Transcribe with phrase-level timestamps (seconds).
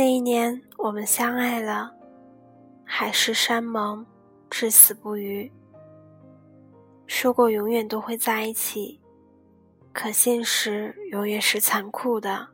[0.00, 1.92] 那一年，我们相爱了，
[2.86, 4.06] 海誓山盟，
[4.48, 5.52] 至死不渝。
[7.06, 8.98] 说过永远都会在一起，
[9.92, 12.48] 可现实永远是残酷的。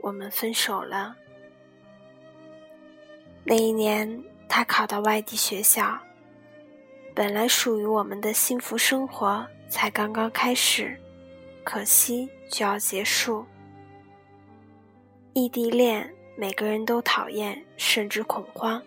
[0.00, 1.14] 我们分手了。
[3.44, 5.96] 那一年，他考到外地学校，
[7.14, 11.00] 本来属于我们的幸福生活才刚刚开始，
[11.62, 13.46] 可惜就要结束。
[15.34, 16.12] 异地恋。
[16.42, 18.82] 每个人都讨厌，甚至恐慌，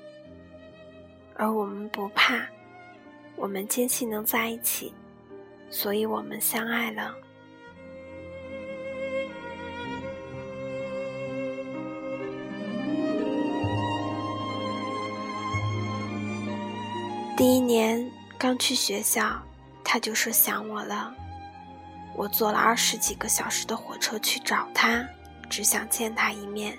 [1.36, 2.46] 而我们不怕，
[3.38, 4.94] 我们坚信能在一起，
[5.70, 7.16] 所以我们相爱了。
[17.38, 18.06] 第一年
[18.38, 19.42] 刚去学校，
[19.82, 21.16] 他就说想我了，
[22.18, 25.08] 我坐了二十几个小时的火车去找他，
[25.50, 26.78] 只想见他一面。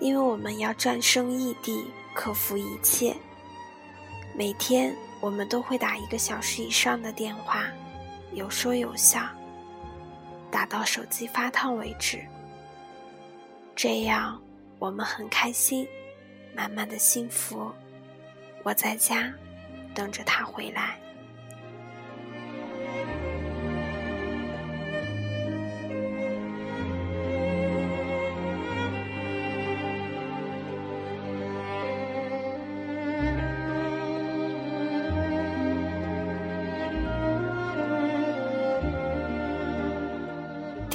[0.00, 3.16] 因为我们要战胜异地，克服一切。
[4.34, 7.64] 每天我们都会打一个小时以上的电话，
[8.32, 9.20] 有说有笑，
[10.50, 12.20] 打到手机发烫为止。
[13.74, 14.40] 这样
[14.78, 15.86] 我们很开心，
[16.54, 17.72] 满满的幸福。
[18.62, 19.32] 我在家
[19.94, 20.98] 等着他回来。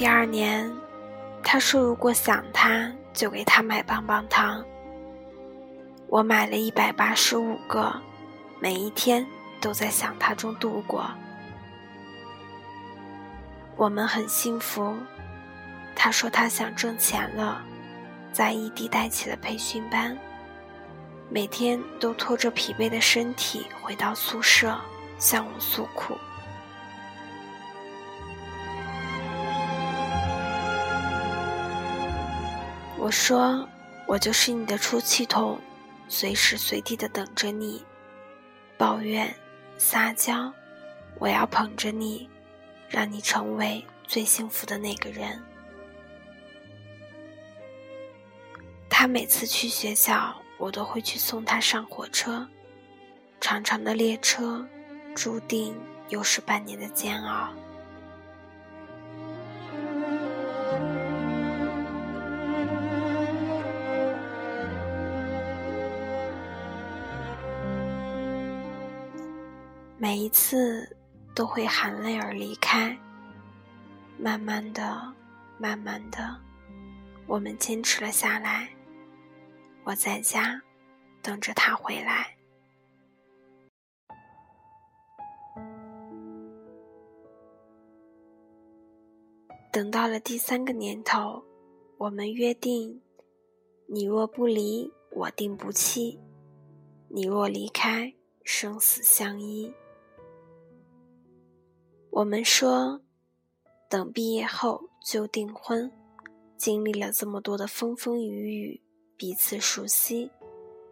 [0.03, 0.69] 第二年，
[1.41, 4.61] 他说如果想他，就给他买棒棒糖。
[6.07, 8.01] 我买了一百八十五个，
[8.59, 9.25] 每一天
[9.61, 11.09] 都在想他中度过。
[13.77, 14.93] 我们很幸福。
[15.95, 17.63] 他说他想挣钱了，
[18.33, 20.17] 在异地带起了培训班，
[21.29, 24.77] 每天都拖着疲惫的身体回到宿舍
[25.17, 26.17] 向我诉苦。
[33.03, 33.67] 我说，
[34.05, 35.59] 我就是你的出气筒，
[36.07, 37.83] 随时随地的等着你，
[38.77, 39.35] 抱怨、
[39.77, 40.53] 撒娇，
[41.19, 42.29] 我要捧着你，
[42.87, 45.37] 让你成为最幸福的那个人。
[48.89, 52.47] 他每次去学校，我都会去送他上火车，
[53.41, 54.65] 长长的列车，
[55.13, 55.77] 注定
[56.07, 57.53] 又是半年的煎熬。
[70.03, 70.97] 每一次
[71.33, 72.93] 都会含泪而离开。
[74.19, 75.13] 慢慢的，
[75.57, 76.41] 慢慢的，
[77.25, 78.69] 我们坚持了下来。
[79.85, 80.61] 我在家
[81.21, 82.35] 等着他回来。
[89.71, 91.41] 等到了第三个年头，
[91.97, 93.01] 我们约定：
[93.87, 96.19] 你若不离，我定不弃；
[97.07, 99.73] 你若离开，生死相依。
[102.15, 103.01] 我们说，
[103.89, 105.91] 等毕业后就订婚。
[106.55, 108.81] 经历了这么多的风风雨雨，
[109.17, 110.29] 彼此熟悉，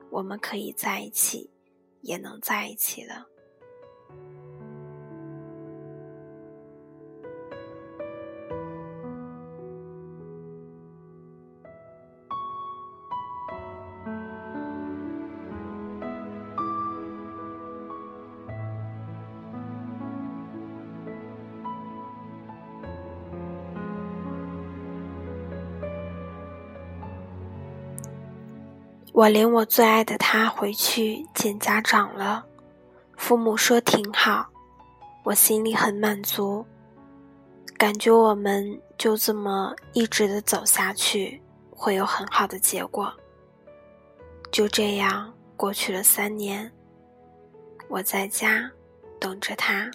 [0.10, 1.52] 我们可以在一起，
[2.02, 3.28] 也能在一起了。
[29.14, 32.46] 我领我最爱的他回去见家长了，
[33.18, 34.48] 父母说挺好，
[35.24, 36.66] 我心里很满足，
[37.78, 41.42] 感觉我们就这么一直的走下去，
[41.72, 43.14] 会有很好的结果。
[44.50, 46.72] 就这样过去了三年，
[47.90, 48.72] 我在家
[49.20, 49.92] 等着他。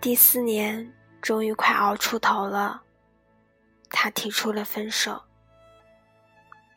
[0.00, 2.80] 第四年，终于快熬出头了，
[3.90, 5.20] 他提出了分手。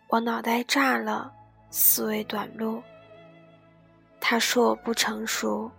[0.09, 1.31] 我脑袋炸了，
[1.69, 2.83] 思维短路。
[4.19, 5.71] 他说我不成熟。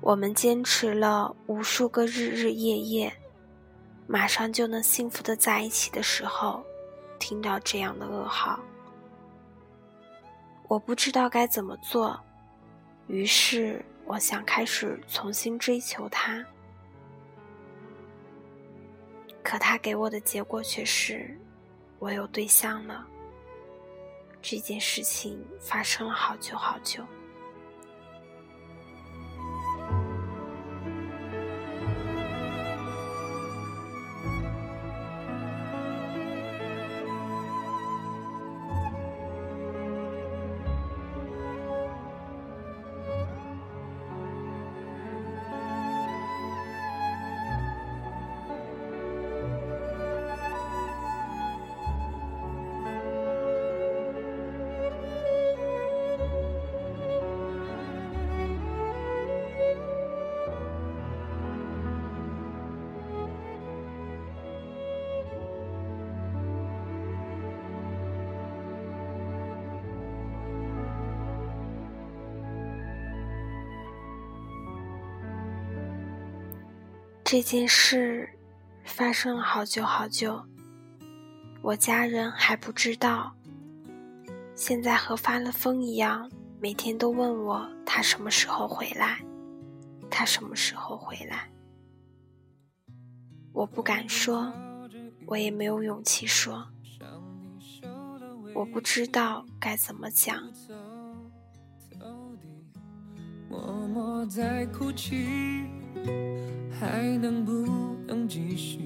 [0.00, 3.12] 我们坚持了无数个日日夜夜，
[4.08, 6.64] 马上就能幸福的在一起的时候，
[7.20, 8.58] 听到这样的噩耗，
[10.66, 12.18] 我不知道该怎么做，
[13.06, 16.42] 于是我想开始重新追求他。
[19.42, 21.38] 可他给我的结果却是，
[21.98, 23.06] 我有对象了。
[24.40, 27.04] 这件事情发生了好久好久。
[77.30, 78.26] 这件事
[78.86, 80.42] 发生了好久好久，
[81.60, 83.30] 我家人还不知道。
[84.54, 89.22] 现在和发了疯一样，每天都问我他什么时候回来，
[90.10, 91.50] 他什么时候回来。
[93.52, 94.50] 我不敢说，
[95.26, 96.66] 我也没有勇气说，
[98.54, 100.50] 我不知道该怎么讲。
[103.50, 105.68] 默默在哭泣。
[106.78, 108.78] 还能不能继续？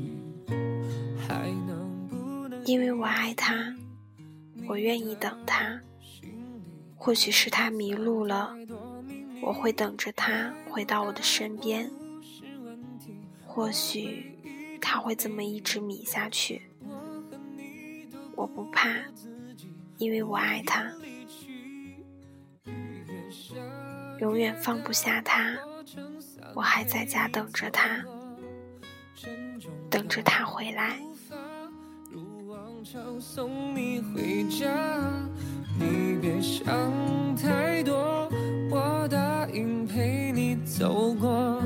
[1.28, 2.64] 还能不能？
[2.66, 3.74] 因为我爱他，
[4.68, 5.80] 我愿意等他。
[6.96, 8.54] 或许是他迷路了，
[9.42, 11.90] 我会等着他回到我的身边。
[13.44, 14.38] 或许
[14.80, 16.62] 他会这么一直迷下去，
[18.36, 18.88] 我不怕，
[19.98, 20.90] 因为我爱他，
[24.20, 25.58] 永远放不下他。
[26.54, 28.04] 我还在家等着他，
[29.90, 30.98] 等着他回来。
[33.20, 34.68] 送你回家，
[35.78, 36.66] 你别想
[37.36, 38.28] 太多，
[38.70, 41.62] 我答应陪你走过，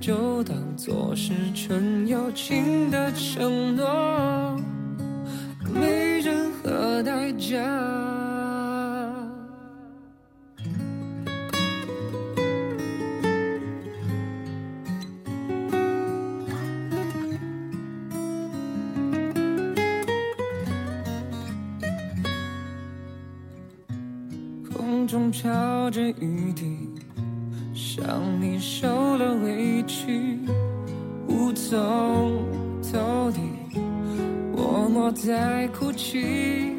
[0.00, 4.58] 就当作是纯友情的承诺，
[5.72, 7.77] 没任何代价。
[25.08, 26.86] 中飘着雨滴，
[27.72, 30.38] 想你受了委屈，
[31.26, 32.44] 无从
[32.82, 33.40] 投递，
[34.54, 36.76] 默默在哭泣，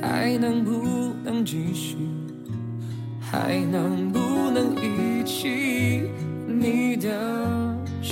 [0.00, 1.96] 还能不能继续？
[3.20, 4.20] 还能不
[4.52, 6.08] 能一起？
[6.46, 7.10] 你的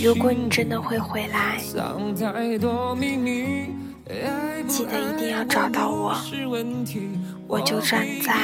[0.03, 1.57] 如果你真的会回来，
[4.67, 6.15] 记得一定要找到我。
[7.47, 8.35] 我就站在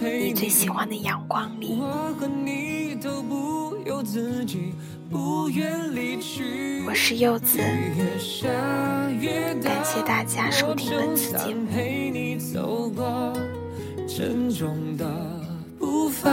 [0.00, 1.82] 你最喜欢的阳光里。
[6.86, 7.58] 我是柚子，
[9.62, 11.66] 感谢大家收听本次节目。
[15.78, 16.30] 步伐，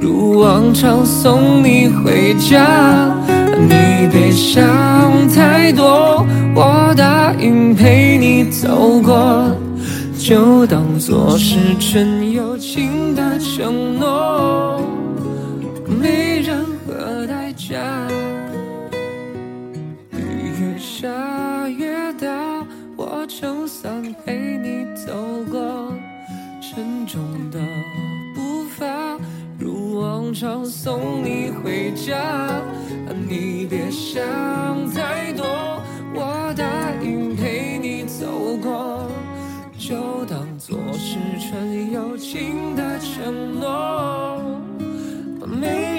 [0.00, 3.14] 如往常送你回家。
[3.68, 9.56] 你别想太多，我答应陪你走过。
[10.18, 14.80] 就当作是纯友情的承诺，
[16.00, 17.76] 没任何代价。
[20.12, 21.08] 雨越下
[21.68, 22.28] 越大，
[22.96, 23.90] 我撑伞
[24.24, 25.12] 陪你走
[25.50, 25.92] 过。
[26.60, 27.58] 沉重的
[28.34, 28.86] 步伐，
[29.58, 32.62] 如往常送你回家。
[33.92, 35.44] 想太多，
[36.14, 36.64] 我答
[37.02, 39.06] 应陪你走过。
[39.78, 44.40] 就当做是纯友情的承诺，
[45.46, 45.91] 没